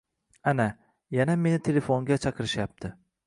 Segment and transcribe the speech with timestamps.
[0.51, 0.65] Ana,
[1.17, 2.95] yana meni telefonga chaqirishyapti